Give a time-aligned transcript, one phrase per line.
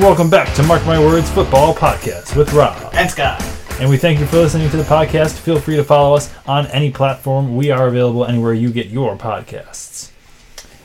[0.00, 2.94] And welcome back to Mark My Words Football Podcast with Rob.
[2.94, 3.44] And Scott.
[3.78, 5.38] And we thank you for listening to the podcast.
[5.38, 7.54] Feel free to follow us on any platform.
[7.54, 10.10] We are available anywhere you get your podcasts.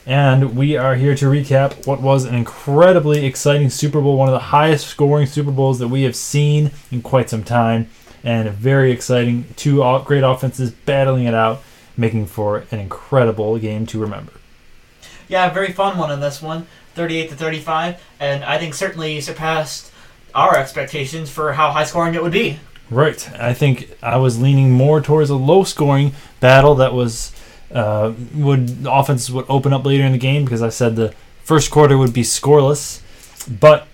[0.05, 4.33] And we are here to recap what was an incredibly exciting Super Bowl, one of
[4.33, 7.89] the highest scoring Super Bowls that we have seen in quite some time.
[8.21, 9.45] And very exciting.
[9.55, 11.63] Two great offenses battling it out,
[11.95, 14.33] making for an incredible game to remember.
[15.29, 16.67] Yeah, very fun one in this one.
[16.95, 19.91] 38 to 35, and I think certainly surpassed
[20.33, 22.59] our expectations for how high scoring it would be.
[22.89, 23.31] Right.
[23.33, 27.31] I think I was leaning more towards a low scoring battle that was
[27.73, 31.13] uh, would offense would open up later in the game because I said the
[31.43, 33.01] first quarter would be scoreless,
[33.59, 33.87] but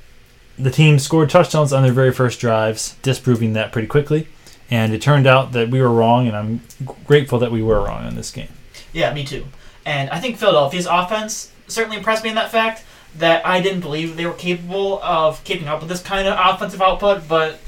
[0.59, 4.27] the team scored touchdowns on their very first drives, disproving that pretty quickly.
[4.69, 6.61] And it turned out that we were wrong, and I'm
[7.05, 8.47] grateful that we were wrong in this game.
[8.93, 9.45] Yeah, me too.
[9.85, 12.83] And I think Philadelphia's offense certainly impressed me in that fact
[13.15, 16.81] that I didn't believe they were capable of keeping up with this kind of offensive
[16.81, 17.59] output, but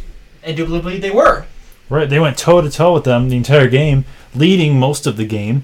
[0.44, 1.46] indubitably they were.
[1.90, 5.26] Right, they went toe to toe with them the entire game, leading most of the
[5.26, 5.64] game,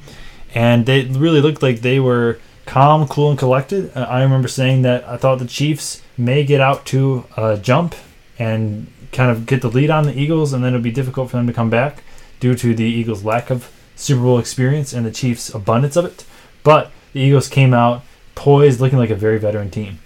[0.54, 3.92] and they really looked like they were calm, cool, and collected.
[3.96, 7.96] Uh, I remember saying that I thought the Chiefs may get out to a jump
[8.38, 11.38] and kind of get the lead on the Eagles, and then it'd be difficult for
[11.38, 12.04] them to come back
[12.40, 16.26] due to the Eagles' lack of Super Bowl experience and the Chiefs' abundance of it.
[16.64, 18.04] But the Eagles came out
[18.40, 20.00] poised, looking like a very veteran team.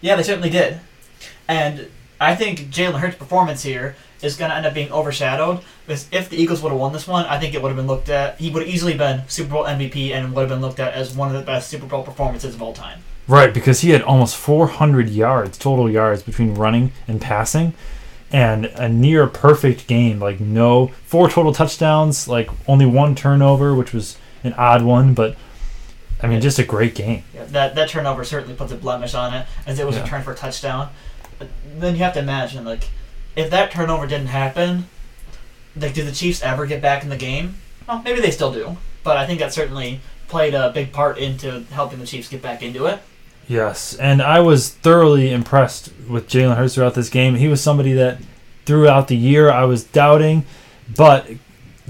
[0.00, 0.80] Yeah, they certainly did.
[1.48, 1.88] And
[2.20, 6.28] I think Jalen Hurts' performance here is going to end up being overshadowed because if
[6.28, 8.38] the Eagles would have won this one, I think it would have been looked at.
[8.40, 11.14] He would have easily been Super Bowl MVP and would have been looked at as
[11.14, 13.00] one of the best Super Bowl performances of all time.
[13.28, 17.74] Right, because he had almost 400 yards, total yards between running and passing,
[18.32, 20.18] and a near perfect game.
[20.18, 25.36] Like, no, four total touchdowns, like only one turnover, which was an odd one, but
[26.22, 27.24] I mean, just a great game.
[27.34, 30.04] Yeah, that that turnover certainly puts a blemish on it, as it was yeah.
[30.04, 30.90] a turn for a touchdown.
[31.38, 32.88] But then you have to imagine, like,
[33.34, 34.86] if that turnover didn't happen,
[35.76, 37.56] like, do the Chiefs ever get back in the game?
[37.88, 41.64] Well, maybe they still do, but I think that certainly played a big part into
[41.72, 43.00] helping the Chiefs get back into it.
[43.48, 47.34] Yes, and I was thoroughly impressed with Jalen Hurts throughout this game.
[47.34, 48.20] He was somebody that
[48.64, 50.44] throughout the year I was doubting,
[50.94, 51.26] but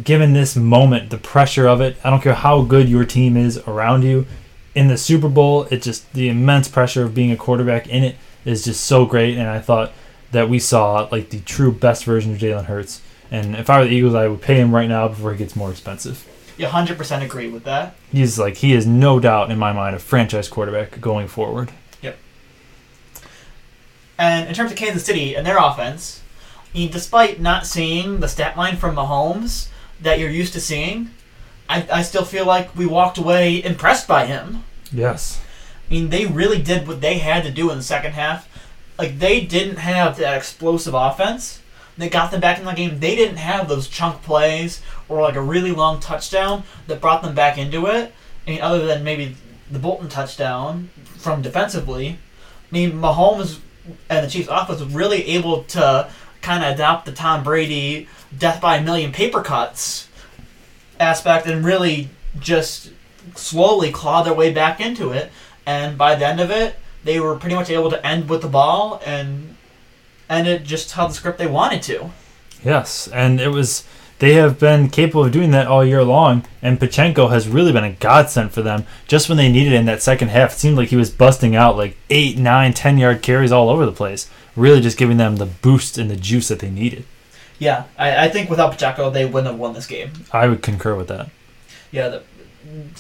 [0.03, 3.59] given this moment, the pressure of it, I don't care how good your team is
[3.59, 4.27] around you.
[4.75, 8.17] In the Super Bowl, it just the immense pressure of being a quarterback in it
[8.45, 9.37] is just so great.
[9.37, 9.93] And I thought
[10.31, 13.03] that we saw like the true best version of Jalen Hurts.
[13.31, 15.55] And if I were the Eagles, I would pay him right now before he gets
[15.55, 16.27] more expensive.
[16.57, 17.95] You 100% agree with that.
[18.11, 21.71] He's like he is no doubt in my mind a franchise quarterback going forward.
[22.03, 22.17] Yep.
[24.19, 26.23] And in terms of Kansas City and their offense,
[26.75, 29.69] despite not seeing the stat line from Mahomes,
[30.03, 31.11] that you're used to seeing,
[31.69, 34.65] I, I still feel like we walked away impressed by him.
[34.93, 35.41] Yes.
[35.89, 38.49] I mean, they really did what they had to do in the second half.
[38.99, 41.61] Like, they didn't have that explosive offense
[41.99, 43.01] that got them back in the game.
[43.01, 47.35] They didn't have those chunk plays or like a really long touchdown that brought them
[47.35, 48.13] back into it.
[48.47, 49.37] I mean, other than maybe
[49.71, 52.09] the Bolton touchdown from defensively.
[52.09, 52.17] I
[52.71, 53.61] mean, Mahomes
[54.09, 58.09] and the Chiefs' offense was really able to kind of adopt the Tom Brady
[58.39, 60.09] death by a million paper cuts
[60.99, 62.91] aspect and really just
[63.35, 65.31] slowly claw their way back into it.
[65.67, 68.49] And by the end of it, they were pretty much able to end with the
[68.49, 69.57] ball and
[70.29, 72.11] end it just how the script they wanted to.
[72.65, 73.85] Yes, and it was
[74.23, 77.83] they have been capable of doing that all year long, and Pacheco has really been
[77.83, 78.87] a godsend for them.
[79.09, 81.57] Just when they needed it in that second half, it seemed like he was busting
[81.57, 85.37] out like eight, nine, ten yard carries all over the place, really just giving them
[85.37, 87.05] the boost and the juice that they needed.
[87.63, 90.11] Yeah, I, I think without Pacheco, they wouldn't have won this game.
[90.33, 91.31] I would concur with that.
[91.93, 92.23] Yeah, the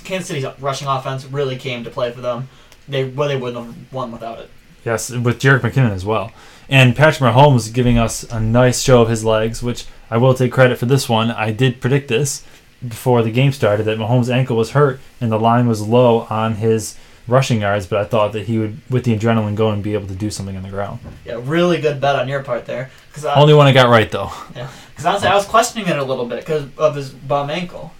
[0.05, 2.49] Kansas City's rushing offense really came to play for them.
[2.87, 4.51] They well, they wouldn't have won without it.
[4.85, 6.31] Yes, with Jerick McKinnon as well.
[6.69, 10.53] And Patrick Mahomes giving us a nice show of his legs, which I will take
[10.53, 11.33] credit for this one.
[11.33, 12.47] I did predict this
[12.87, 16.55] before the game started that Mahomes' ankle was hurt and the line was low on
[16.55, 20.09] his rushing yards, but I thought that he would, with the adrenaline going, be able
[20.09, 21.01] to do something on the ground.
[21.25, 22.91] Yeah, really good bet on your part there.
[23.13, 24.31] Cause I, Only one I got right though.
[24.57, 27.93] Yeah, because honestly, I was questioning it a little bit because of his bum ankle,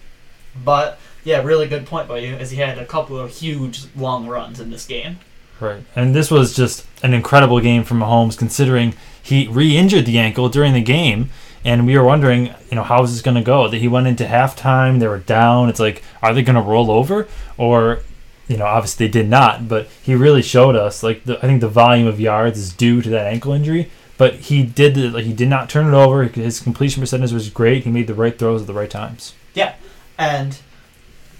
[0.63, 4.27] but yeah, really good point by you, as he had a couple of huge long
[4.27, 5.19] runs in this game.
[5.59, 5.83] Right.
[5.95, 10.49] And this was just an incredible game from Mahomes considering he re injured the ankle
[10.49, 11.29] during the game.
[11.65, 13.69] And we were wondering, you know, how is this going to go?
[13.69, 15.69] That he went into halftime, they were down.
[15.69, 17.25] It's like, are they going to roll over?
[17.57, 17.99] Or,
[18.47, 21.61] you know, obviously they did not, but he really showed us, like, the, I think
[21.61, 23.89] the volume of yards is due to that ankle injury.
[24.17, 26.23] But he did, the, like, he did not turn it over.
[26.23, 27.83] His completion percentage was great.
[27.83, 29.33] He made the right throws at the right times.
[29.53, 29.75] Yeah.
[30.17, 30.59] And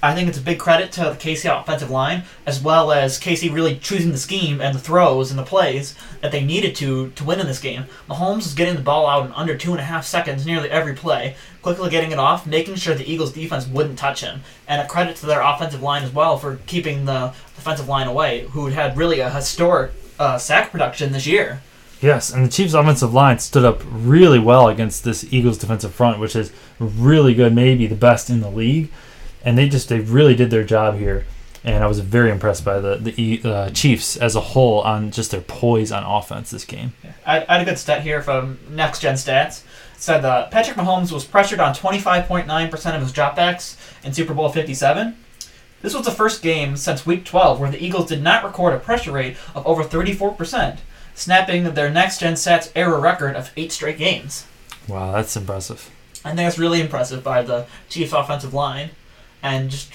[0.04, 3.54] I think it's a big credit to the KC offensive line, as well as KC
[3.54, 7.24] really choosing the scheme and the throws and the plays that they needed to to
[7.24, 7.86] win in this game.
[8.10, 10.94] Mahomes is getting the ball out in under two and a half seconds nearly every
[10.94, 14.42] play, quickly getting it off, making sure the Eagles defense wouldn't touch him.
[14.68, 18.48] And a credit to their offensive line as well for keeping the defensive line away,
[18.52, 21.62] who had really a historic uh, sack production this year.
[22.02, 26.20] Yes, and the Chiefs' offensive line stood up really well against this Eagles' defensive front,
[26.20, 28.92] which is really good, maybe the best in the league.
[29.46, 31.26] And they just they really did their job here,
[31.64, 35.32] and I was very impressed by the the uh, Chiefs as a whole on just
[35.32, 36.92] their poise on offense this game.
[37.26, 39.64] I, I had a good stat here from Next Gen Stats.
[40.04, 45.16] Said that Patrick Mahomes was pressured on 25.9% of his dropbacks in Super Bowl 57.
[45.82, 48.80] This was the first game since Week 12 where the Eagles did not record a
[48.80, 50.80] pressure rate of over 34%,
[51.16, 54.46] snapping their Next Gen Stats era record of eight straight games.
[54.90, 55.90] Wow, that's impressive.
[56.26, 58.90] I think that's really impressive by the Chiefs offensive line,
[59.42, 59.94] and just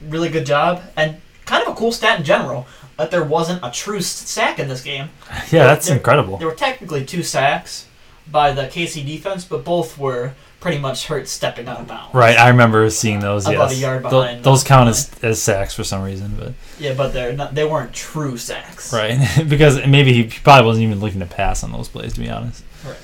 [0.00, 0.80] really good job.
[0.96, 2.66] And kind of a cool stat in general
[2.96, 5.10] that there wasn't a true sack in this game.
[5.50, 6.38] Yeah, that's There- incredible.
[6.38, 7.86] There were technically two sacks
[8.30, 12.14] by the KC defense, but both were pretty much hurt stepping out of bounds.
[12.14, 13.46] Right, I remember seeing those.
[13.46, 16.52] About a yes, yard Tho- behind those count as, as sacks for some reason, but
[16.78, 17.54] Yeah, but they're not.
[17.54, 18.92] They weren't true sacks.
[18.92, 22.30] right because maybe he probably wasn't even looking to pass on those plays, to be
[22.30, 22.62] honest.
[22.86, 22.96] Right.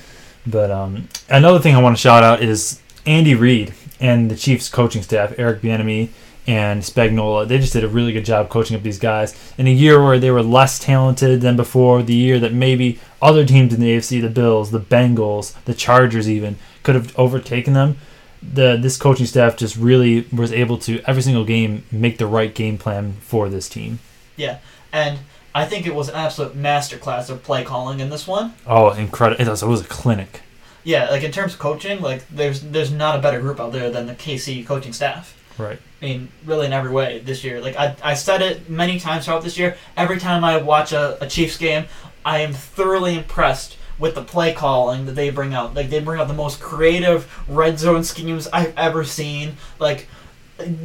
[0.47, 4.69] But um, another thing I want to shout out is Andy Reid and the Chiefs
[4.69, 6.11] coaching staff, Eric Bieniemy
[6.47, 7.47] and Spagnuolo.
[7.47, 10.19] They just did a really good job coaching up these guys in a year where
[10.19, 12.03] they were less talented than before.
[12.03, 16.29] The year that maybe other teams in the AFC, the Bills, the Bengals, the Chargers,
[16.29, 17.97] even could have overtaken them.
[18.41, 22.55] The this coaching staff just really was able to every single game make the right
[22.55, 23.99] game plan for this team.
[24.37, 24.59] Yeah,
[24.93, 25.19] and
[25.55, 28.55] I think it was an absolute masterclass of play calling in this one.
[28.65, 29.43] Oh, incredible!
[29.43, 30.43] It was, it was a clinic.
[30.85, 33.91] Yeah, like in terms of coaching, like there's there's not a better group out there
[33.91, 35.35] than the KC coaching staff.
[35.59, 35.79] Right.
[36.01, 37.61] I mean, really in every way this year.
[37.61, 39.77] Like I, I said it many times throughout this year.
[39.97, 41.87] Every time I watch a, a Chiefs game,
[42.29, 45.73] I am thoroughly impressed with the play calling that they bring out.
[45.73, 49.57] Like they bring out the most creative red zone schemes I've ever seen.
[49.79, 50.09] Like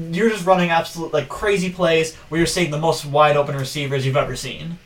[0.10, 4.06] you're just running absolute like crazy plays where you're seeing the most wide open receivers
[4.06, 4.78] you've ever seen.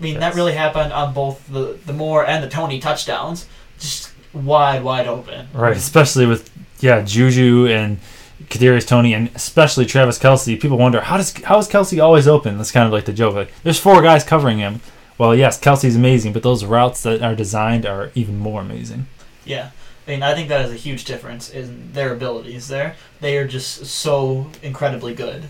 [0.00, 3.46] I mean, that really happened on both the the Moore and the Toney touchdowns.
[3.78, 5.46] Just wide, wide open.
[5.52, 6.50] Right, especially with
[6.80, 8.00] yeah Juju and
[8.46, 10.60] Kadarius Toney and especially Travis Kelce.
[10.60, 12.58] People wonder how does how is Kelce always open?
[12.58, 13.36] That's kind of like the joke.
[13.36, 14.80] Like, there's four guys covering him.
[15.18, 19.06] Well, yes, Kelce's amazing, but those routes that are designed are even more amazing.
[19.44, 19.70] Yeah.
[20.06, 22.96] I mean, I think that is a huge difference in their abilities there.
[23.20, 25.44] They are just so incredibly good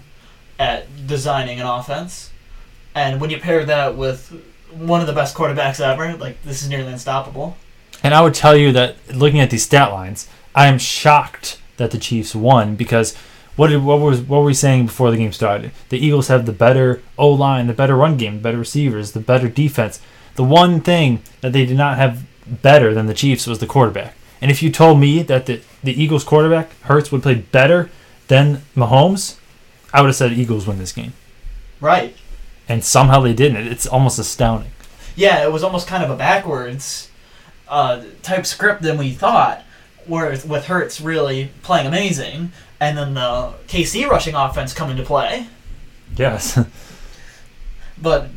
[0.58, 2.30] at designing an offense.
[2.94, 4.28] And when you pair that with
[4.70, 7.56] one of the best quarterbacks ever, like, this is nearly unstoppable.
[8.02, 11.90] And I would tell you that looking at these stat lines, I am shocked that
[11.90, 13.16] the Chiefs won because
[13.56, 15.72] what did, what was what were we saying before the game started?
[15.90, 19.20] The Eagles have the better O line, the better run game, the better receivers, the
[19.20, 20.00] better defense.
[20.34, 24.14] The one thing that they did not have better than the Chiefs was the quarterback.
[24.40, 27.90] And if you told me that the, the Eagles quarterback Hurts would play better
[28.28, 29.36] than Mahomes,
[29.92, 31.12] I would have said Eagles win this game.
[31.80, 32.16] Right.
[32.68, 33.66] And somehow they didn't.
[33.68, 34.70] It's almost astounding.
[35.14, 37.10] Yeah, it was almost kind of a backwards
[37.68, 39.62] uh, type script than we thought,
[40.06, 42.52] where with Hurts really playing amazing,
[42.82, 45.46] and then the KC rushing offense come into play.
[46.16, 46.58] Yes.
[47.98, 48.28] but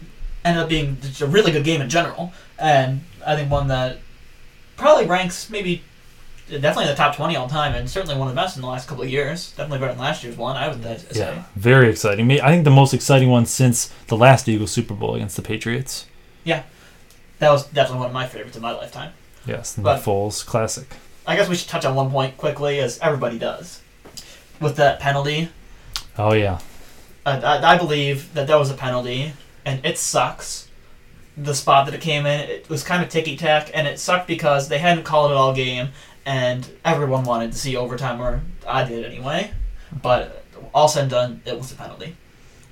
[0.43, 3.99] ended up being just a really good game in general, and I think one that
[4.77, 5.81] probably ranks maybe
[6.49, 8.67] definitely in the top twenty all time, and certainly one of the best in the
[8.67, 9.51] last couple of years.
[9.51, 11.19] Definitely better than last year's one, I would say.
[11.19, 12.31] Yeah, very exciting.
[12.31, 16.05] I think the most exciting one since the last Eagles Super Bowl against the Patriots.
[16.43, 16.63] Yeah
[17.39, 19.11] that was definitely one of my favorites in my lifetime.
[19.45, 20.87] Yes, the Foles classic.
[21.27, 23.81] I guess we should touch on one point quickly, as everybody does,
[24.59, 25.49] with that penalty.
[26.17, 26.59] Oh yeah,
[27.25, 29.33] Uh, I, I believe that that was a penalty,
[29.65, 30.69] and it sucks.
[31.37, 34.27] The spot that it came in, it was kind of ticky tack, and it sucked
[34.27, 35.89] because they hadn't called it all game,
[36.25, 39.51] and everyone wanted to see overtime, or I did anyway.
[40.01, 42.15] But all said and done, it was a penalty.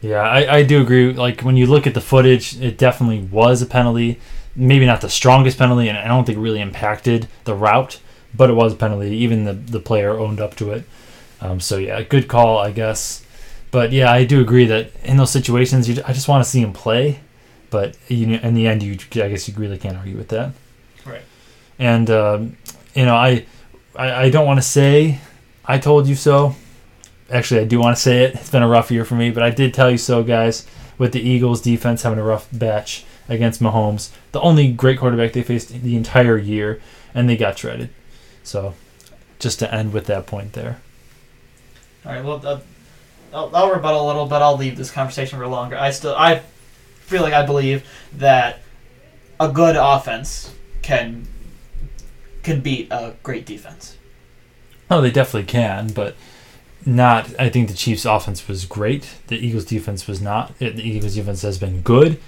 [0.01, 1.13] yeah, I, I do agree.
[1.13, 4.19] Like when you look at the footage, it definitely was a penalty.
[4.55, 7.99] Maybe not the strongest penalty, and I don't think it really impacted the route,
[8.33, 9.09] but it was a penalty.
[9.17, 10.83] Even the the player owned up to it.
[11.43, 13.23] Um, so yeah, good call, I guess.
[13.69, 16.61] But yeah, I do agree that in those situations, you, I just want to see
[16.61, 17.19] him play.
[17.69, 20.53] But you in the end, you I guess you really can't argue with that.
[21.05, 21.23] Right.
[21.77, 22.57] And um,
[22.95, 23.45] you know, I,
[23.95, 25.19] I I don't want to say
[25.65, 26.55] I told you so.
[27.31, 28.35] Actually, I do want to say it.
[28.35, 30.67] It's been a rough year for me, but I did tell you so, guys.
[30.99, 35.41] With the Eagles' defense having a rough batch against Mahomes, the only great quarterback they
[35.41, 36.79] faced the entire year,
[37.15, 37.89] and they got shredded.
[38.43, 38.75] So,
[39.39, 40.79] just to end with that point there.
[42.05, 42.23] All right.
[42.23, 42.63] Well,
[43.33, 45.77] I'll, I'll a little, but I'll leave this conversation for longer.
[45.77, 46.41] I still I
[47.01, 48.61] feel like I believe that
[49.39, 51.27] a good offense can
[52.43, 53.97] can beat a great defense.
[54.91, 56.15] Oh, they definitely can, but
[56.85, 57.33] not.
[57.39, 59.15] I think the Chiefs' offense was great.
[59.27, 60.57] The Eagles' defense was not.
[60.59, 62.19] The Eagles' defense has been good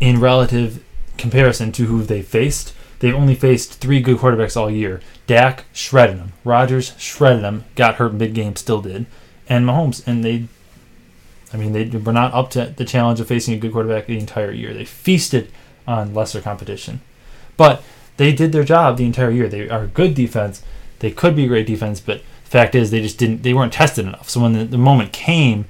[0.00, 0.82] in relative
[1.18, 2.74] comparison to who they faced.
[2.98, 5.00] They've only faced three good quarterbacks all year.
[5.26, 6.32] Dak shredded them.
[6.44, 7.64] Rodgers shredded them.
[7.76, 9.06] Got hurt mid game, still did.
[9.48, 10.46] And Mahomes, and they,
[11.52, 14.18] I mean, they were not up to the challenge of facing a good quarterback the
[14.18, 14.72] entire year.
[14.74, 15.50] They feasted
[15.86, 17.00] on lesser competition,
[17.56, 17.82] but
[18.16, 19.48] they did their job the entire year.
[19.48, 20.62] They are a good defense.
[21.00, 23.42] They could be a great defense, but the fact is they just didn't.
[23.42, 24.30] They weren't tested enough.
[24.30, 25.66] So when the, the moment came,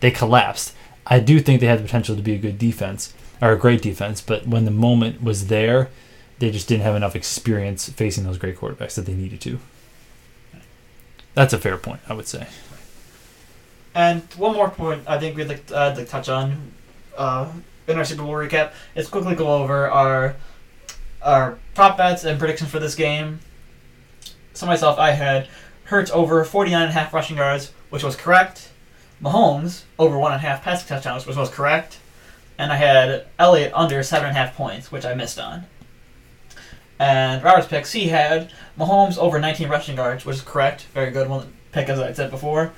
[0.00, 0.74] they collapsed.
[1.06, 3.82] I do think they had the potential to be a good defense or a great
[3.82, 5.88] defense, but when the moment was there,
[6.38, 9.58] they just didn't have enough experience facing those great quarterbacks that they needed to.
[11.34, 12.46] That's a fair point, I would say.
[13.94, 16.72] And one more point I think we'd like to, uh, to touch on
[17.16, 17.50] uh,
[17.86, 20.36] in our Super Bowl recap is quickly go over our
[21.20, 23.40] our prop bets and predictions for this game.
[24.54, 25.48] So myself, I had
[25.88, 28.68] Hurts over 49 and a half rushing yards, which was correct.
[29.22, 31.98] Mahomes over one and a half passing touchdowns, which was correct.
[32.58, 35.64] And I had Elliott under seven and a half points, which I missed on.
[36.98, 40.82] And Robert's picks, he had Mahomes over 19 rushing yards, which is correct.
[40.94, 42.72] Very good one pick, as I said before.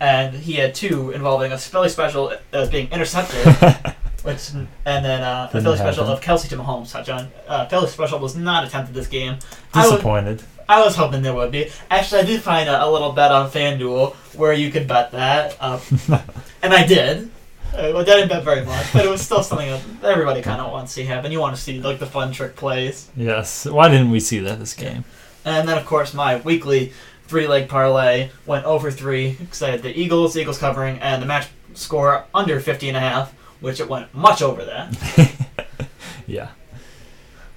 [0.00, 3.46] And he had two involving a Philly special that was being intercepted,
[4.22, 4.68] which and
[5.04, 7.28] then uh, a Philly special of Kelce to Mahomes touchdown.
[7.48, 9.38] Uh, Philly special was not attempted this game.
[9.72, 10.42] Disappointed.
[10.68, 11.70] I was hoping there would be.
[11.90, 15.56] Actually, I did find a, a little bet on FanDuel where you could bet that,
[15.62, 15.80] um,
[16.62, 17.30] and I did.
[17.76, 19.68] Uh, well, I didn't bet very much, but it was still something
[20.00, 21.30] that everybody kind of wants to see happen.
[21.30, 23.10] You want to see like the fun trick plays.
[23.16, 23.66] yes.
[23.66, 25.04] Why didn't we see that this game?
[25.44, 26.92] And then, of course, my weekly
[27.28, 31.26] three leg parlay went over three because I had the Eagles, Eagles covering, and the
[31.26, 35.30] match score under 50 and a half, which it went much over that,
[36.26, 36.48] Yeah.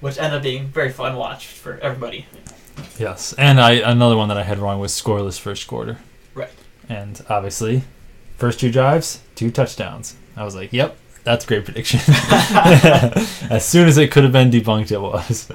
[0.00, 2.26] which ended up being very fun watch for everybody.
[2.98, 3.32] Yes.
[3.38, 5.98] And I another one that I had wrong was scoreless first quarter.
[6.34, 6.50] Right.
[6.88, 7.82] And obviously,
[8.40, 10.16] first two drives, two touchdowns.
[10.36, 12.00] I was like, "Yep, that's a great prediction."
[13.50, 15.48] as soon as it could have been debunked, it was.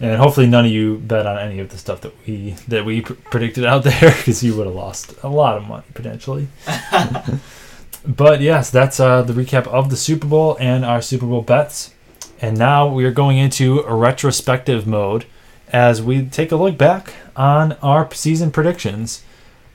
[0.00, 3.02] And hopefully, none of you bet on any of the stuff that we that we
[3.02, 6.48] pr- predicted out there, because you would have lost a lot of money potentially.
[8.06, 11.92] but yes, that's uh, the recap of the Super Bowl and our Super Bowl bets.
[12.40, 15.24] And now we are going into a retrospective mode
[15.72, 19.24] as we take a look back on our season predictions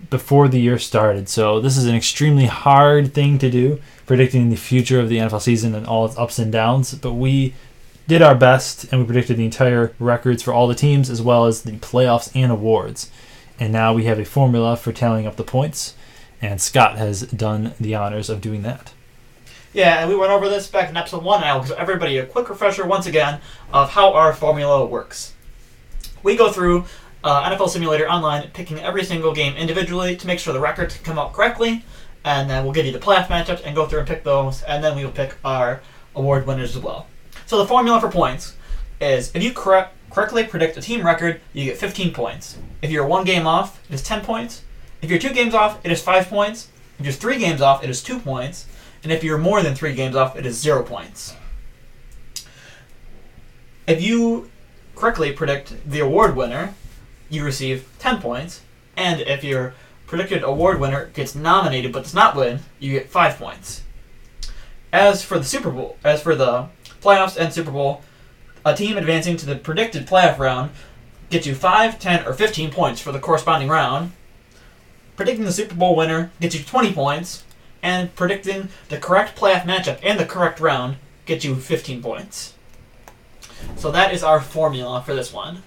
[0.10, 1.30] before the year started.
[1.30, 5.42] So this is an extremely hard thing to do, predicting the future of the NFL
[5.42, 6.94] season and all its ups and downs.
[6.96, 7.54] But we
[8.08, 11.46] did our best and we predicted the entire records for all the teams as well
[11.46, 13.12] as the playoffs and awards.
[13.60, 15.94] And now we have a formula for tallying up the points,
[16.42, 18.94] and Scott has done the honors of doing that.
[19.74, 21.44] Yeah, and we went over this back in episode one.
[21.44, 23.42] I'll give everybody a quick refresher once again
[23.74, 25.34] of how our formula works.
[26.24, 26.86] We go through
[27.24, 31.20] uh, NFL Simulator Online, picking every single game individually to make sure the records come
[31.20, 31.84] out correctly,
[32.24, 34.84] and then we'll give you the playoff matchups and go through and pick those, and
[34.84, 35.82] then we will pick our
[36.16, 37.08] award winners as well.
[37.46, 38.56] So the formula for points
[39.02, 42.58] is if you correct, correctly predict a team record, you get 15 points.
[42.82, 44.64] If you're one game off, it is 10 points.
[45.02, 46.70] If you're two games off, it is 5 points.
[47.00, 48.66] If you're three games off, it is 2 points.
[49.04, 51.36] And if you're more than three games off, it is 0 points.
[53.88, 54.52] If you
[54.96, 56.76] correctly predict the award winner,
[57.30, 58.62] you receive 10 points.
[58.98, 59.74] And if your
[60.08, 63.84] predicted award winner gets nominated but does not win, you get 5 points.
[64.92, 66.68] As for the Super Bowl, as for the
[67.02, 68.02] playoffs and Super Bowl,
[68.66, 70.72] a team advancing to the predicted playoff round
[71.30, 74.12] gets you 5, 10, or 15 points for the corresponding round.
[75.16, 77.44] Predicting the Super Bowl winner gets you 20 points,
[77.82, 82.54] and predicting the correct playoff matchup and the correct round gets you 15 points.
[83.76, 85.64] So that is our formula for this one.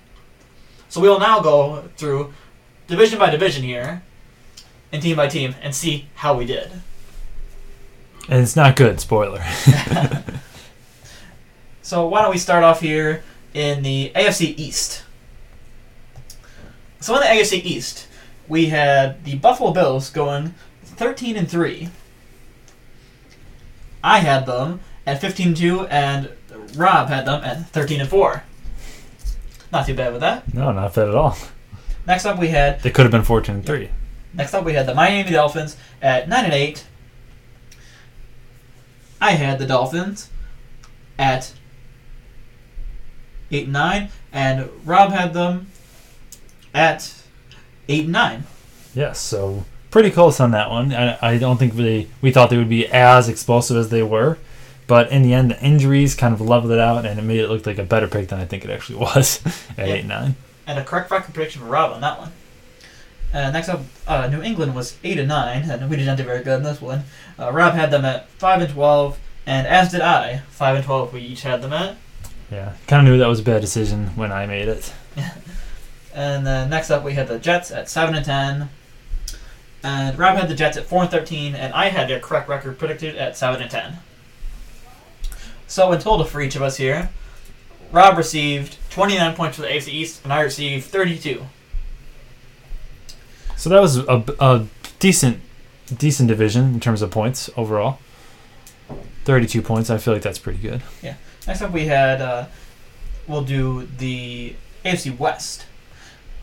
[0.92, 2.34] So we will now go through
[2.87, 4.02] division by division here,
[4.92, 6.70] and team by team, and see how we did.
[8.28, 9.42] And it's not good, spoiler.
[11.82, 13.22] So why don't we start off here
[13.52, 15.02] in the AFC East?
[17.00, 18.06] So in the AFC East,
[18.46, 21.88] we had the Buffalo Bills going 13 and 3.
[24.04, 26.30] I had them at 15 and 2 and
[26.76, 28.44] Rob had them at 13 and 4.
[29.73, 30.52] Not too bad with that.
[30.52, 31.37] no, not bad at all.
[32.07, 33.88] Next up we had They could have been 14 and 3.
[34.35, 36.87] Next up, we had the Miami Dolphins at nine and eight.
[39.21, 40.31] I had the Dolphins
[41.19, 41.52] at
[43.50, 45.69] eight and nine, and Rob had them
[46.73, 47.14] at
[47.88, 48.45] eight and nine.
[48.95, 50.95] Yes, so pretty close on that one.
[50.95, 54.38] I, I don't think we we thought they would be as explosive as they were,
[54.92, 57.49] but in the end, the injuries kind of leveled it out, and it made it
[57.49, 59.40] look like a better pick than I think it actually was
[59.78, 59.94] at Yeah.
[59.94, 60.37] eight nine.
[60.66, 62.30] and a correct record prediction for Rob on that one.
[63.32, 66.25] Uh, next up, uh, New England was eight and nine, and we did not do
[66.25, 67.04] very good in this one.
[67.38, 70.42] Uh, Rob had them at five and twelve, and as did I.
[70.50, 71.96] Five and twelve, we each had them at.
[72.50, 74.92] Yeah, kind of knew that was a bad decision when I made it.
[76.14, 78.68] And then next up, we had the Jets at seven and ten,
[79.82, 82.78] and Rob had the Jets at four and thirteen, and I had their correct record
[82.78, 83.96] predicted at seven and ten.
[85.73, 87.09] So in total for each of us here,
[87.93, 91.47] Rob received twenty nine points for the AFC East, and I received thirty two.
[93.57, 94.67] So that was a, a
[94.99, 95.41] decent
[95.97, 98.00] decent division in terms of points overall.
[99.25, 99.88] Thirty two points.
[99.88, 100.83] I feel like that's pretty good.
[101.00, 101.14] Yeah.
[101.47, 102.47] Next up, we had uh,
[103.26, 105.64] we'll do the AFC West.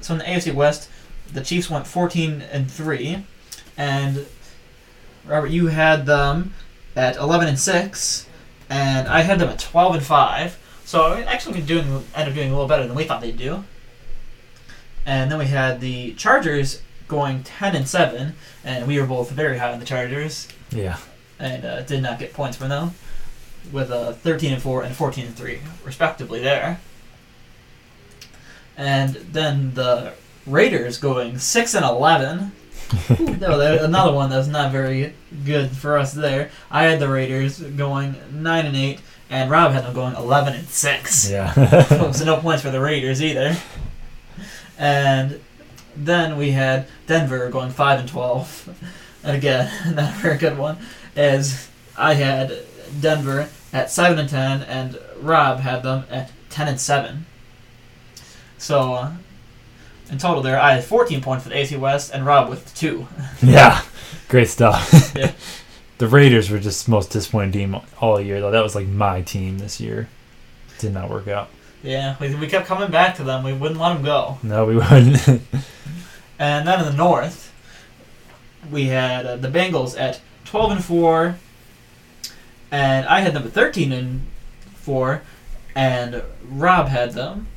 [0.02, 0.90] So in the AFC West,
[1.32, 3.24] the Chiefs went fourteen and three,
[3.78, 4.26] and
[5.24, 6.56] Robert, you had them
[6.96, 8.26] at eleven and six,
[8.70, 10.58] and I had them at twelve and five.
[10.86, 11.86] So I actually doing
[12.16, 13.64] ended up doing a little better than we thought they'd do.
[15.06, 19.58] And then we had the Chargers going ten and seven, and we were both very
[19.58, 20.98] high on the Chargers Yeah.
[21.40, 22.94] and uh, did not get points from them,
[23.72, 26.80] with uh, 13 and 4 and 14 and 3, respectively, there.
[28.78, 30.14] And then the
[30.46, 32.52] Raiders going 6 and 11.
[33.40, 35.14] No, that- another one that's not very
[35.46, 36.50] good for us there.
[36.72, 40.68] I had the Raiders going 9 and 8, and Rob had them going 11 and
[40.68, 41.30] 6.
[41.30, 41.82] Yeah.
[42.12, 43.56] so no points for the Raiders either.
[44.78, 45.40] And
[45.96, 48.70] then we had Denver going five and twelve,
[49.24, 50.78] and again, not a very good one.
[51.16, 52.60] As I had
[53.02, 57.26] Denver at seven and ten, and Rob had them at ten and seven.
[58.58, 59.12] So, uh,
[60.12, 63.08] in total, there I had fourteen points for the AC West, and Rob with two.
[63.42, 63.82] yeah.
[64.28, 65.14] Great stuff.
[65.16, 65.32] Yeah.
[65.98, 68.52] the Raiders were just the most disappointing team all year though.
[68.52, 70.08] That was like my team this year.
[70.78, 71.50] Did not work out.
[71.84, 73.44] Yeah, we, we kept coming back to them.
[73.44, 74.38] We wouldn't let them go.
[74.44, 75.28] No, we wouldn't.
[76.38, 77.54] And then in the north,
[78.72, 81.36] we had uh, the Bengals at 12 and 4,
[82.72, 84.28] and I had them at 13 and
[84.76, 85.22] 4,
[85.76, 87.48] and Rob had them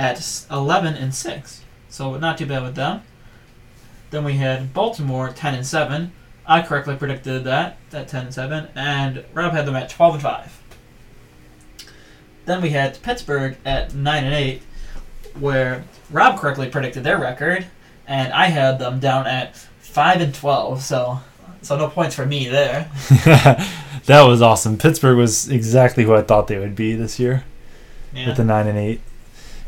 [0.00, 1.62] at 11 and 6.
[1.90, 3.02] So not too bad with them.
[4.10, 6.12] Then we had Baltimore 10 and 7.
[6.46, 10.22] I correctly predicted that at 10 and 7, and Rob had them at 12 and
[10.22, 10.62] 5.
[12.46, 14.62] Then we had Pittsburgh at 9 and 8,
[15.38, 17.66] where Rob correctly predicted their record,
[18.06, 20.80] and I had them down at 5 and 12.
[20.82, 21.20] So,
[21.60, 22.90] so no points for me there.
[24.06, 24.78] that was awesome.
[24.78, 27.44] Pittsburgh was exactly who I thought they would be this year
[28.14, 28.28] Yeah.
[28.28, 29.02] with the nine and eight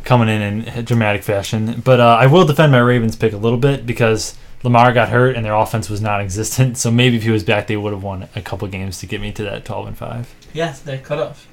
[0.04, 1.82] coming in in dramatic fashion.
[1.84, 5.36] But uh, I will defend my Ravens pick a little bit because Lamar got hurt
[5.36, 6.78] and their offense was non-existent.
[6.78, 9.20] So maybe if he was back, they would have won a couple games to get
[9.20, 10.34] me to that twelve and five.
[10.52, 11.46] Yes, they could have.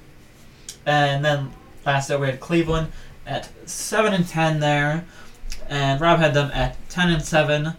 [0.86, 1.52] And then
[1.86, 2.92] last up we had Cleveland
[3.26, 5.06] at seven and ten there,
[5.68, 7.74] and Rob had them at ten and seven,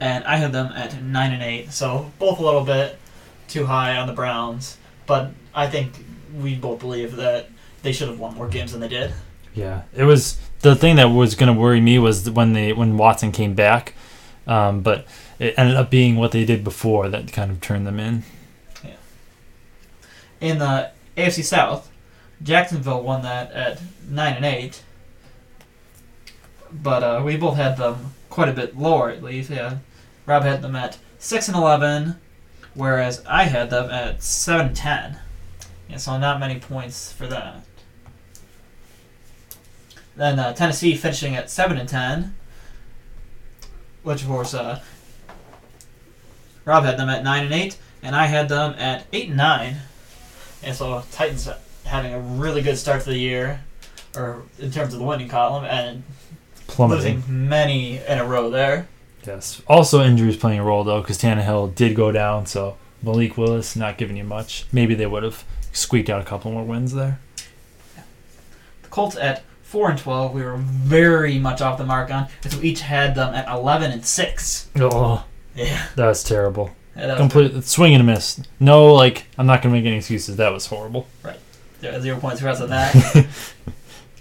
[0.00, 1.72] and I had them at nine and eight.
[1.72, 2.98] So both a little bit
[3.48, 5.92] too high on the Browns, but I think
[6.40, 7.48] we both believe that
[7.82, 9.12] they should have won more games than they did.
[9.54, 12.96] Yeah, it was the thing that was going to worry me was when they when
[12.96, 13.94] Watson came back,
[14.46, 15.06] um, but
[15.38, 18.22] it ended up being what they did before that kind of turned them in.
[18.82, 18.94] Yeah.
[20.40, 21.90] In the AFC South,
[22.42, 24.82] Jacksonville won that at nine and eight,
[26.72, 29.50] but uh, we both had them quite a bit lower at least.
[29.50, 29.78] Yeah,
[30.24, 32.16] Rob had them at six and eleven,
[32.74, 35.18] whereas I had them at seven and ten.
[35.90, 37.64] Yeah, so not many points for that.
[40.16, 42.34] Then uh, Tennessee finishing at seven and ten,
[44.02, 44.80] which of course uh,
[46.64, 49.76] Rob had them at nine and eight, and I had them at eight and nine.
[50.62, 51.48] And so Titans
[51.84, 53.60] having a really good start to the year,
[54.14, 56.02] or in terms of the winning column, and
[56.66, 57.16] Plummeting.
[57.16, 58.88] losing many in a row there.
[59.26, 59.62] Yes.
[59.66, 63.96] Also, injuries playing a role though, because Tannehill did go down, so Malik Willis not
[63.98, 64.66] giving you much.
[64.72, 67.18] Maybe they would have squeaked out a couple more wins there.
[68.82, 72.56] The Colts at four and twelve, we were very much off the mark on, because
[72.60, 74.68] we each had them at eleven and six.
[74.78, 75.24] Oh,
[75.56, 76.70] Yeah, that was terrible.
[76.94, 78.40] Yeah, that was Complete swing and a miss.
[78.60, 80.36] No, like I'm not gonna make any excuses.
[80.36, 81.06] That was horrible.
[81.80, 82.94] Yeah, zero points for us on that.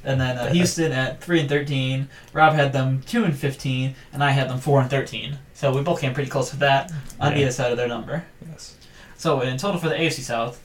[0.03, 2.07] and then uh, Houston at three and thirteen.
[2.33, 5.37] Rob had them two and fifteen, and I had them four and thirteen.
[5.53, 7.39] So we both came pretty close with that on Yeah.
[7.39, 8.23] either side of their number.
[8.49, 8.75] Yes.
[9.17, 10.59] So in total for the AFC South,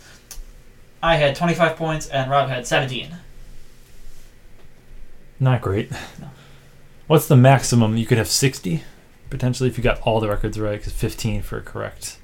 [1.03, 3.17] I had twenty five points and Rob had seventeen.
[5.39, 5.91] Not great.
[5.91, 6.31] No.
[7.07, 7.97] What's the maximum?
[7.97, 8.83] You could have 60?
[9.31, 10.79] potentially if you got all the records right.
[10.79, 12.19] Because 15 for a correct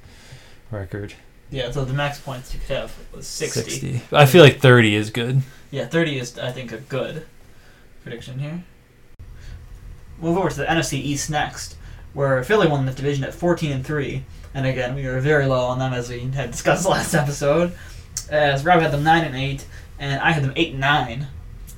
[0.71, 1.13] record.
[1.49, 3.61] Yeah, so the max points you could have was 60.
[3.61, 4.01] 60.
[4.11, 5.41] I feel like 30 is good.
[5.69, 7.27] Yeah, 30 is, I think, a good
[8.01, 8.63] prediction here.
[10.19, 11.75] Move over to the NFC East next,
[12.13, 14.23] where Philly won the division at 14 and 3.
[14.55, 17.73] And again, we were very low on them as we had discussed last episode.
[18.29, 19.65] As Rob had them 9 and 8,
[19.99, 21.27] and I had them 8 and 9.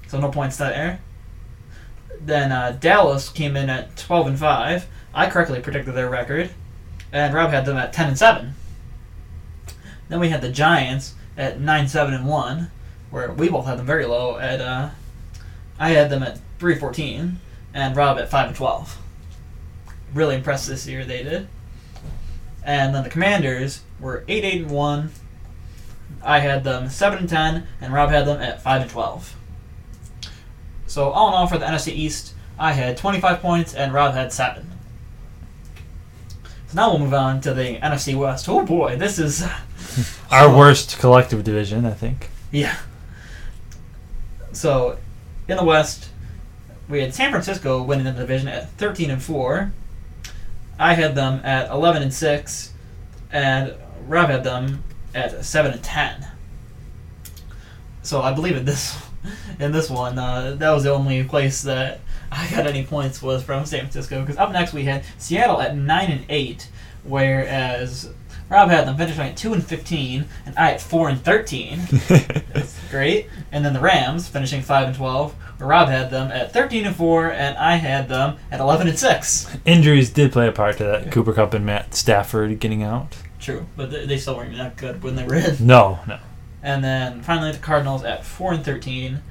[0.08, 1.00] So no points there.
[2.22, 4.88] Then uh, Dallas came in at 12 and 5.
[5.14, 6.52] I correctly predicted their record.
[7.12, 8.54] And Rob had them at 10 and 7.
[10.10, 12.72] Then we had the Giants at 9 7 and 1
[13.12, 14.90] where we both had them very low at uh,
[15.80, 17.40] I had them at 314
[17.74, 18.98] and Rob at 5 and 12.
[20.14, 21.48] Really impressed this year they did.
[22.64, 25.12] And then the Commanders were 8 8 and 1.
[26.24, 29.36] I had them 7 and 10 and Rob had them at 5 and 12.
[30.96, 34.32] So all in all for the NFC East, I had 25 points and Rob had
[34.32, 34.66] 7.
[36.68, 38.48] So now we'll move on to the NFC West.
[38.48, 39.46] Oh boy, this is
[40.32, 42.30] Our worst collective division, I think.
[42.50, 42.78] Yeah.
[44.54, 44.98] So,
[45.50, 46.12] in the West,
[46.88, 49.74] we had San Francisco winning the division at 13 and 4.
[50.80, 52.74] I had them at 11 and 6,
[53.34, 53.74] and
[54.08, 56.26] Rob had them at 7 and 10.
[58.02, 58.96] So I believe in this
[59.60, 63.44] in this one, uh, that was the only place that I got any points was
[63.44, 64.22] from San Francisco.
[64.22, 66.70] Because up next we had Seattle at 9 and 8,
[67.04, 68.10] whereas
[68.50, 71.80] Rob had them finishing at 2 and 15, and I at 4 and 13.
[72.08, 73.28] That's great.
[73.52, 76.96] And then the Rams finishing 5 and 12, where Rob had them at 13 and
[76.96, 79.58] 4, and I had them at 11 and 6.
[79.66, 81.12] Injuries did play a part to that.
[81.12, 83.16] Cooper Kupp and Matt Stafford getting out.
[83.40, 85.56] True, but they they still weren't that good when they were in.
[85.60, 86.18] No, no.
[86.66, 89.22] And then finally the Cardinals at 4 and 13.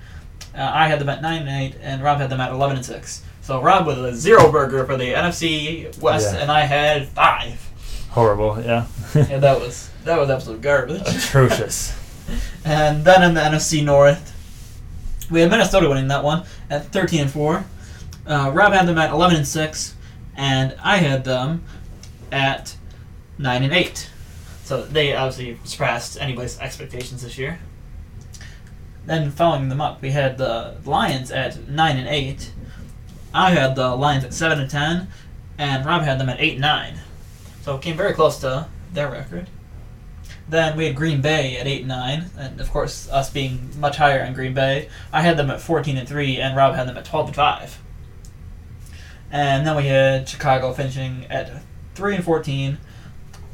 [0.56, 2.86] Uh, I had them at 9 and 8, and Rob had them at 11 and
[2.86, 3.22] 6.
[3.42, 6.40] So Rob with a zero burger for the NFC West, Yeah.
[6.42, 7.70] and I had 5.
[8.10, 8.86] Horrible, yeah.
[9.16, 11.02] Yeah, that was that was absolute garbage.
[11.06, 11.92] Atrocious.
[12.64, 14.32] And then in the NFC North,
[15.30, 17.64] we had Minnesota winning that one at 13 and 4.
[18.26, 19.94] Uh, Rob had them at 11 and 6,
[20.34, 21.64] and I had them
[22.32, 22.76] at
[23.36, 24.08] 9 and 8.
[24.64, 27.58] So they obviously surpassed anybody's expectations this year.
[29.06, 32.52] Then following them up, we had the Lions at 9 and 8.
[33.34, 35.08] I had the Lions at 7 and 10,
[35.58, 37.00] and Rob had them at 8 and 9.
[37.60, 39.48] So it came very close to their record.
[40.48, 43.96] Then we had Green Bay at eight and nine, and of course us being much
[43.96, 46.98] higher on Green Bay, I had them at fourteen and three, and Rob had them
[46.98, 47.78] at twelve and five.
[49.30, 51.62] And then we had Chicago finishing at
[51.94, 52.78] three and fourteen,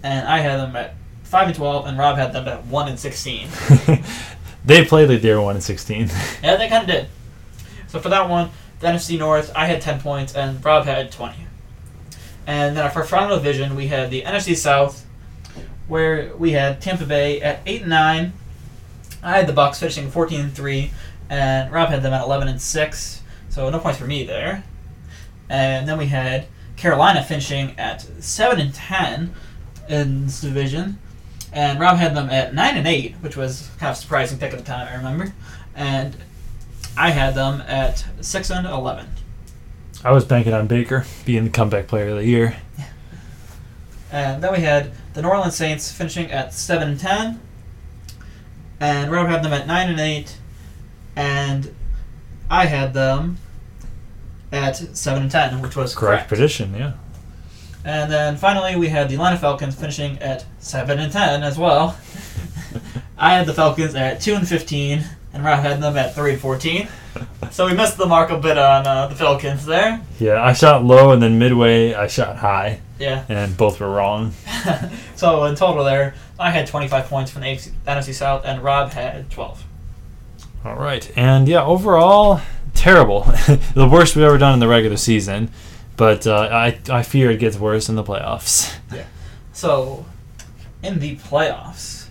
[0.03, 0.95] and I had them at
[1.31, 3.49] five and twelve, and Rob had them at one and sixteen.
[4.65, 6.11] they played like they were 1 and 16.
[6.43, 7.09] Yeah, they kind of did.
[7.89, 11.37] So for that one, the NFC North, I had 10 points and Rob had 20.
[12.47, 15.07] And then for final division, we had the NFC South,
[15.87, 18.33] where we had Tampa Bay at 8 and 9.
[19.23, 20.91] I had the Bucks finishing 14 and 3,
[21.29, 23.23] and Rob had them at 11 and 6.
[23.51, 24.65] So no points for me there.
[25.49, 29.35] And then we had Carolina finishing at 7 and 10
[29.89, 30.99] in this division.
[31.53, 34.59] And Rob had them at 9 and 8, which was kind of surprising pick at
[34.59, 35.33] the time, I remember.
[35.75, 36.17] And
[36.97, 39.07] I had them at 6 and 11.
[40.05, 42.57] I was banking on Baker being the comeback player of the year.
[44.13, 47.41] And then we had the New Orleans Saints finishing at 7 and 10.
[48.81, 50.37] And Rob had them at 9 and 8.
[51.15, 51.73] And
[52.51, 53.39] I had them
[54.51, 56.29] at 7 and 10, which was Correct correct.
[56.29, 56.95] position, yeah.
[57.85, 61.97] And then finally, we had the Atlanta Falcons finishing at 7 and 10 as well.
[63.19, 66.41] I had the Falcons at 2 and 15, and Rob had them at 3 and
[66.41, 66.89] 14.
[67.51, 70.01] So we missed the mark a bit on uh, the Falcons there.
[70.19, 73.25] Yeah, I shot low and then midway I shot high, Yeah.
[73.29, 74.33] and both were wrong.
[75.17, 79.31] so in total there, I had 25 points from the NFC South, and Rob had
[79.31, 79.65] 12.
[80.65, 82.41] All right, and yeah, overall
[82.75, 83.23] terrible.
[83.75, 85.51] the worst we've ever done in the regular season,
[86.01, 88.75] but uh, I I fear it gets worse in the playoffs.
[88.91, 89.05] Yeah.
[89.53, 90.07] So,
[90.83, 92.07] in the playoffs,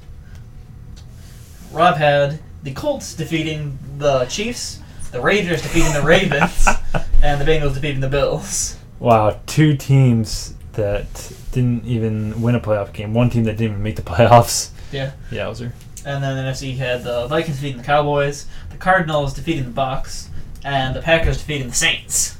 [1.71, 4.79] Rob had the Colts defeating the Chiefs,
[5.11, 6.67] the Raiders defeating the Ravens,
[7.23, 8.77] and the Bengals defeating the Bills.
[8.99, 13.15] Wow, two teams that didn't even win a playoff game.
[13.15, 14.69] One team that didn't even make the playoffs.
[14.91, 15.13] Yeah.
[15.31, 15.47] Yeah.
[15.47, 15.71] Was Yowzer.
[16.05, 20.29] And then the NFC had the Vikings defeating the Cowboys, the Cardinals defeating the Bucks,
[20.63, 22.37] and the Packers defeating the Saints.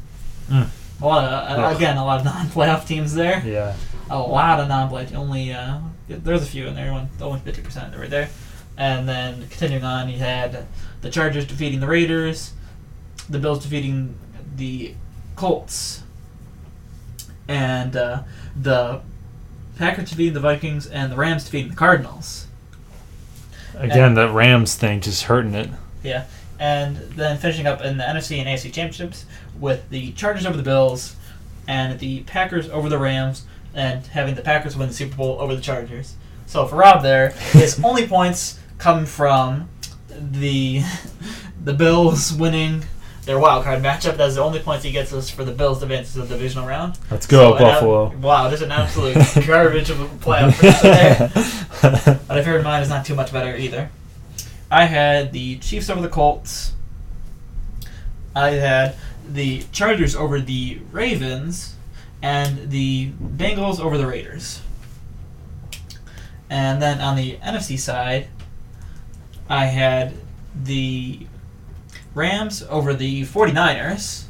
[0.48, 0.70] Mm.
[1.02, 3.42] A lot of, uh, again, a lot of non-playoff teams there.
[3.46, 3.76] Yeah.
[4.10, 5.14] A lot of non-playoff.
[5.16, 6.92] Only uh, there's a few in there.
[6.92, 8.30] One, only fifty percent of right there.
[8.78, 10.66] And then continuing on, you had
[11.02, 12.54] the Chargers defeating the Raiders,
[13.30, 14.18] the Bills defeating
[14.56, 14.96] the
[15.36, 16.04] Colts,
[17.48, 18.24] and uh,
[18.56, 19.02] the
[19.78, 22.48] Packers defeating the Vikings, and the Rams defeating the Cardinals.
[23.76, 25.70] Again, that Rams thing just hurting it.
[26.04, 26.26] Yeah,
[26.60, 29.26] and then finishing up in the NFC and AFC championships
[29.60, 31.16] with the Chargers over the Bills,
[31.68, 35.56] and the Packers over the Rams, and having the Packers win the Super Bowl over
[35.56, 36.16] the Chargers.
[36.48, 39.70] So for Rob, there his only points come from
[40.10, 40.82] the
[41.64, 42.84] the Bills winning
[43.26, 44.18] their wild card matchup.
[44.18, 46.98] That's the only points he gets us for the Bills advances to the divisional round.
[47.12, 48.18] Let's go, So, Buffalo.
[48.18, 50.60] wow, this is an absolute garbage of a playoff.
[51.82, 53.92] But I figured mine is not too much better either.
[54.72, 56.74] I had the Chiefs over the Colts.
[58.36, 58.96] I had
[59.34, 61.76] the Chargers over the Ravens,
[62.22, 64.62] and the Bengals over the Raiders.
[66.50, 68.28] And then on the NFC side,
[69.48, 70.14] I had
[70.56, 71.28] the
[72.14, 74.24] Rams over the 49ers,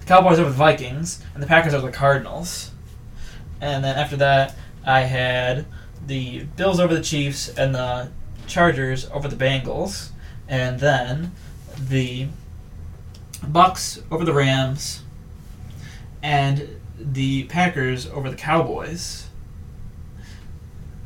[0.00, 2.70] the Cowboys over the Vikings, and the Packers over the Cardinals.
[3.60, 4.54] And then after that,
[4.84, 5.66] I had
[6.06, 8.10] the Bills over the Chiefs and the
[8.46, 10.10] Chargers over the Bengals,
[10.46, 11.32] and then
[11.78, 12.28] the
[13.52, 15.02] Bucks over the Rams,
[16.22, 19.28] and the Packers over the Cowboys.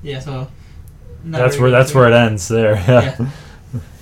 [0.02, 0.48] Yeah, so
[1.24, 2.74] That's where that's where it ends there.
[2.76, 3.16] Yeah.
[3.18, 3.30] Yeah,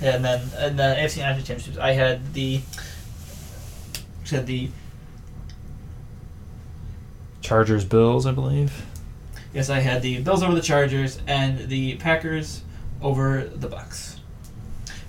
[0.15, 2.61] and then and the AFC National Championships, I had the
[4.25, 4.71] said the
[7.41, 8.85] Chargers Bills, I believe.
[9.55, 12.63] yes, I had the Bills over the Chargers and the Packers
[13.01, 14.21] over the Bucks.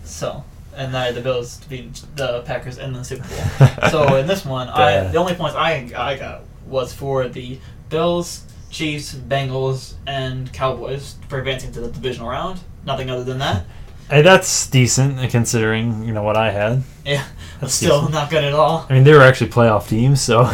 [0.04, 0.44] So,
[0.78, 3.68] and I had the Bills to beat the Packers in the Super Bowl.
[3.90, 7.60] so in this one, I the only points I I got was for the
[7.90, 12.60] Bills, Chiefs, Bengals, and Cowboys for advancing to the divisional round.
[12.86, 13.66] Nothing other than that.
[14.10, 16.84] Hey, that's decent considering you know what I had.
[17.06, 17.26] Yeah,
[17.60, 18.14] That's still decent.
[18.14, 18.86] not good at all.
[18.90, 20.46] I mean, they were actually playoff teams, so.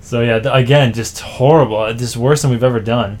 [0.00, 1.92] so yeah, again, just horrible.
[1.92, 3.18] Just worse than we've ever done.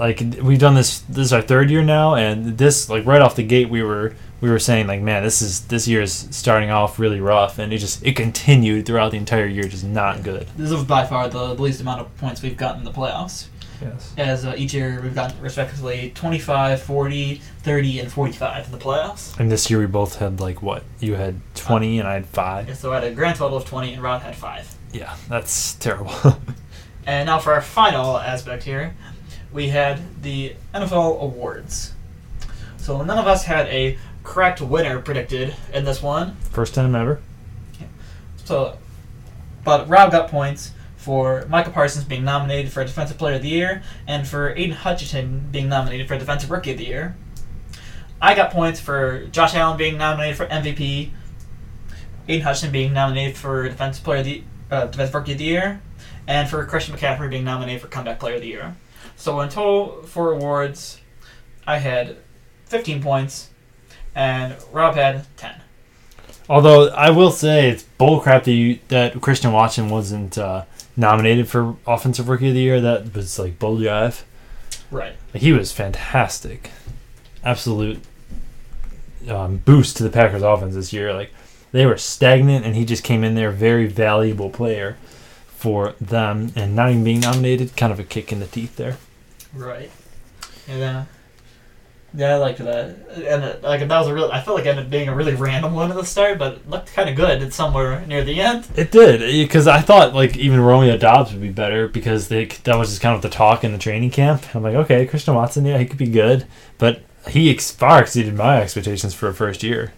[0.00, 1.00] Like we've done this.
[1.00, 4.14] This is our third year now, and this like right off the gate, we were
[4.40, 7.70] we were saying like, man, this is this year is starting off really rough, and
[7.70, 10.48] it just it continued throughout the entire year, just not good.
[10.56, 13.48] This is by far the least amount of points we've gotten in the playoffs.
[13.82, 14.14] Yes.
[14.16, 19.38] As uh, each year we've gotten respectively 25, 40, 30, and 45 in the playoffs.
[19.38, 20.82] And this year we both had like what?
[21.00, 22.68] You had twenty, and I had five.
[22.68, 24.74] Yeah, so I had a grand total of 20, and Rod had 5.
[24.94, 26.14] Yeah, that's terrible.
[27.06, 28.94] And now for our final aspect here,
[29.52, 31.94] we had the NFL awards.
[32.76, 36.36] So none of us had a correct winner predicted in this one.
[36.50, 37.20] First time ever.
[38.44, 38.78] So,
[39.64, 43.82] but Rob got points for Micah Parsons being nominated for Defensive Player of the Year
[44.06, 47.16] and for Aidan Hutchinson being nominated for Defensive Rookie of the Year.
[48.20, 51.10] I got points for Josh Allen being nominated for MVP,
[52.28, 55.80] Aidan Hutchinson being nominated for Defensive Player of the uh, Defensive Rookie of the Year,
[56.26, 58.74] and for Christian McCaffrey being nominated for Comeback Player of the Year.
[59.20, 60.98] So in total for awards,
[61.66, 62.16] I had
[62.64, 63.50] 15 points,
[64.14, 65.60] and Rob had 10.
[66.48, 70.64] Although I will say it's bullcrap that you, that Christian Watson wasn't uh,
[70.96, 72.80] nominated for Offensive Rookie of the Year.
[72.80, 74.22] That was like bull jive.
[74.90, 75.12] Right.
[75.34, 76.70] Like, he was fantastic,
[77.44, 78.00] absolute
[79.28, 81.12] um, boost to the Packers' offense this year.
[81.12, 81.30] Like
[81.72, 84.96] they were stagnant, and he just came in there, very valuable player
[85.46, 88.96] for them, and not even being nominated, kind of a kick in the teeth there.
[89.54, 89.90] Right.
[90.68, 91.04] And uh,
[92.14, 92.96] yeah, I liked that.
[93.14, 94.30] And uh, like that was a real.
[94.32, 96.54] I felt like it ended up being a really random one at the start, but
[96.54, 98.66] it looked kind of good It's somewhere near the end.
[98.76, 102.76] It did because I thought like even Romeo Doubs would be better because they that
[102.76, 104.54] was just kind of the talk in the training camp.
[104.54, 106.46] I'm like, okay, Christian Watson, yeah, he could be good,
[106.78, 109.92] but he ex- far exceeded my expectations for a first year.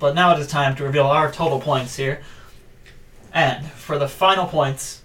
[0.00, 2.22] But now it is time to reveal our total points here.
[3.32, 4.99] And for the final points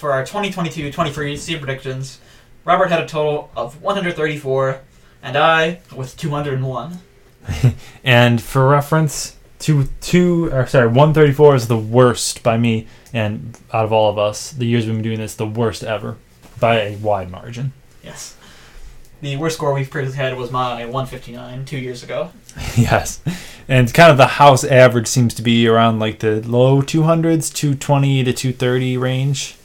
[0.00, 2.20] for our 2022-23 season predictions,
[2.64, 4.80] Robert had a total of 134,
[5.22, 6.98] and I with 201.
[8.04, 13.84] And for reference, two two or sorry, 134 is the worst by me and out
[13.84, 14.52] of all of us.
[14.52, 16.16] The years we've been doing this, the worst ever
[16.58, 17.72] by a wide margin.
[18.02, 18.36] Yes.
[19.20, 22.30] The worst score we've previously had was my 159 two years ago.
[22.76, 23.20] yes.
[23.68, 28.24] And kind of the house average seems to be around like the low 200s, 220
[28.24, 29.56] to 230 range.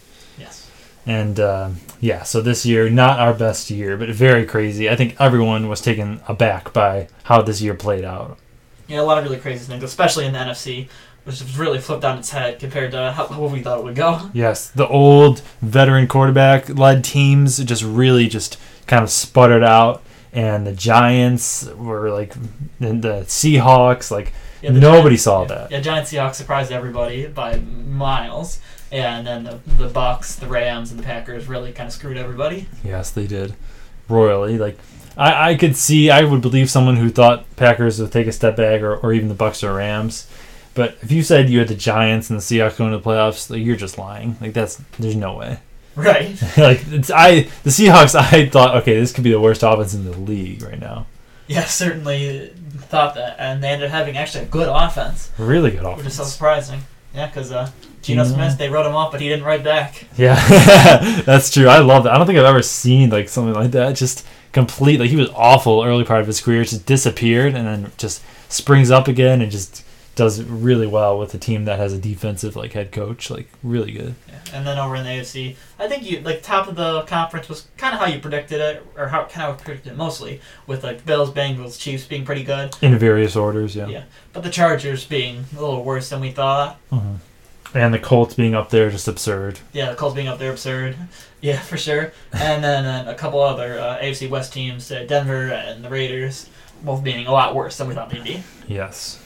[1.06, 4.90] And uh, yeah, so this year, not our best year, but very crazy.
[4.90, 8.40] I think everyone was taken aback by how this year played out.
[8.88, 10.88] Yeah, a lot of really crazy things, especially in the NFC,
[11.24, 13.96] which has really flipped on its head compared to how, how we thought it would
[13.96, 14.30] go.
[14.34, 20.02] Yes, the old veteran quarterback led teams just really just kind of sputtered out.
[20.34, 22.36] And the Giants were like,
[22.80, 25.72] and the Seahawks, like, Yeah, the nobody Giants- saw yeah, that.
[25.72, 28.60] Yeah, Giants Seahawks surprised everybody by miles.
[28.92, 32.18] Yeah, and then the, the Bucs, the Rams, and the Packers really kind of screwed
[32.18, 32.68] everybody.
[32.84, 33.56] Yes, they did
[34.08, 34.58] royally.
[34.58, 34.78] Like
[35.18, 38.56] I, I could see, I would believe someone who thought Packers would take a step
[38.56, 40.30] back, or, or even the Bucs or Rams.
[40.74, 43.50] But if you said you had the Giants and the Seahawks going to the playoffs,
[43.50, 44.36] like, you're just lying.
[44.42, 45.60] Like that's there's no way.
[45.96, 46.36] Right.
[46.58, 50.04] like it's, I the Seahawks, I thought okay, this could be the worst offense in
[50.04, 51.08] the league right now.
[51.48, 52.52] Yeah, certainly
[52.90, 55.98] thought that, and they ended up having actually a good offense, Really good offense.
[56.00, 56.82] which is so surprising.
[57.14, 57.72] Yeah, because uh,
[58.06, 58.36] Geno Geno.
[58.36, 60.06] Smith, they wrote him off, but he didn't write back.
[60.18, 60.36] Yeah,
[61.26, 61.68] that's true.
[61.68, 62.14] I love that.
[62.14, 63.96] I don't think I've ever seen like something like that.
[63.96, 67.92] Just complete like he was awful early part of his career, just disappeared and then
[67.98, 69.84] just springs up again and just
[70.16, 73.30] does really well with a team that has a defensive like head coach.
[73.30, 74.16] Like really good.
[74.30, 74.36] Yeah.
[74.54, 77.68] And then over in the AFC, I think you like top of the conference was
[77.76, 81.06] kind of how you predicted it, or how kind of predicted it mostly, with like
[81.06, 83.88] Bills, Bengals, Chiefs being pretty good, In various orders, yeah.
[83.88, 84.04] Yeah.
[84.32, 86.80] but the Chargers being a little worse than we thought.
[86.94, 87.18] Mhm.
[87.76, 89.60] And the Colts being up there just absurd.
[89.74, 90.96] Yeah, the Colts being up there absurd.
[91.42, 92.12] Yeah, for sure.
[92.34, 96.50] And then uh, a couple other uh, AFC West teams, uh, Denver and the Raiders,
[96.82, 98.42] both being a lot worse than we thought they'd be.
[98.68, 99.22] Yes.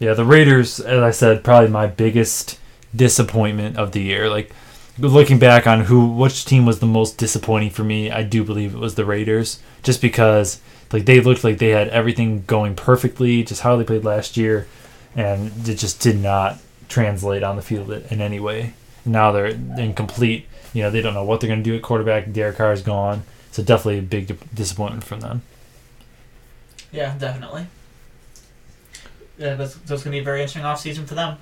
[0.00, 2.58] Yeah, the Raiders, as I said, probably my biggest
[2.96, 4.28] disappointment of the year.
[4.28, 4.50] Like
[4.98, 8.74] looking back on who which team was the most disappointing for me, I do believe
[8.74, 9.60] it was the Raiders.
[9.84, 10.60] Just because
[10.92, 14.66] like they looked like they had everything going perfectly, just how they played last year,
[15.14, 16.58] and it just did not
[16.92, 18.74] translate on the field in any way.
[19.04, 20.46] Now they're incomplete.
[20.72, 22.32] You know, they don't know what they're going to do at quarterback.
[22.32, 23.24] Derek Carr is gone.
[23.50, 25.42] So definitely a big disappointment from them.
[26.90, 27.66] Yeah, definitely.
[29.38, 31.38] Yeah, that's, it's going to be a very interesting offseason for them.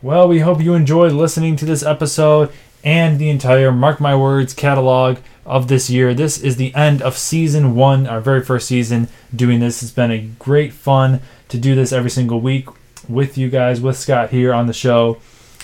[0.00, 2.52] Well, we hope you enjoyed listening to this episode
[2.84, 6.14] and the entire Mark My Words catalog of this year.
[6.14, 9.82] This is the end of season one, our very first season doing this.
[9.82, 12.68] It's been a great fun to do this every single week
[13.08, 15.18] with you guys, with Scott here on the show.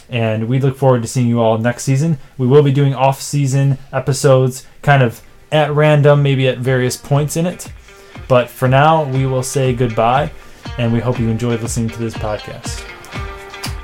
[0.09, 2.19] And we look forward to seeing you all next season.
[2.37, 7.37] We will be doing off season episodes kind of at random, maybe at various points
[7.37, 7.73] in it.
[8.29, 10.31] But for now, we will say goodbye,
[10.79, 12.85] and we hope you enjoyed listening to this podcast.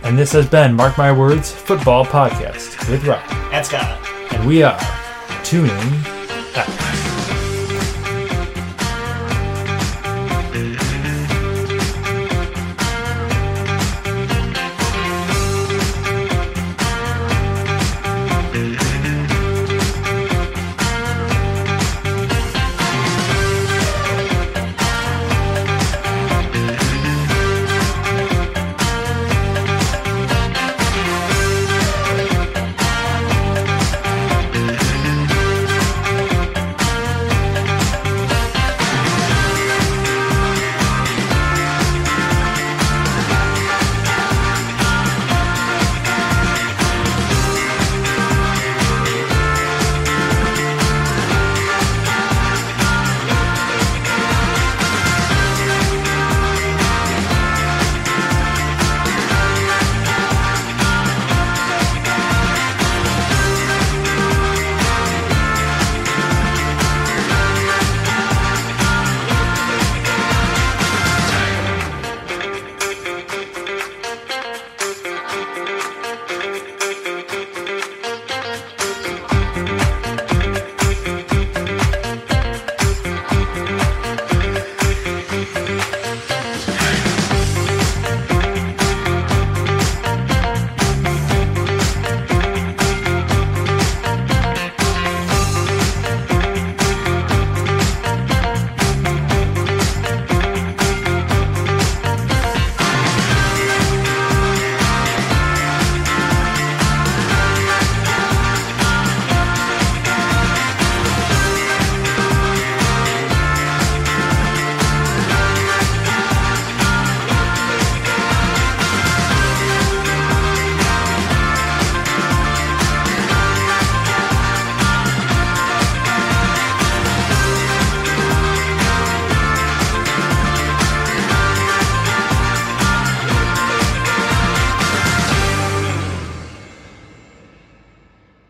[0.02, 3.22] And this has been Mark My Words Football Podcast with Rob.
[3.52, 3.98] And Scott.
[4.32, 4.78] And we are
[5.44, 5.70] tuning
[6.56, 6.99] out.